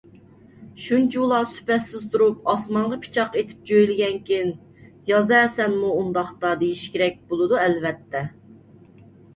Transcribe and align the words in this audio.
شۇنچىۋالا 0.85 1.41
سۈپەتسىز 1.57 2.07
تۇرۇپ 2.15 2.49
ئاسمانغا 2.53 2.99
پىچاق 3.05 3.37
ئېتىپ 3.43 3.69
جۆيلىگەنكىن 3.73 4.51
يازە 5.13 5.43
سەنمۇ 5.61 5.95
ئۇنداقتا 6.01 6.59
دېيىش 6.65 6.85
كېرەك 6.97 7.25
بولىدۇ، 7.31 7.63
ئەلۋەتتە. 7.65 8.29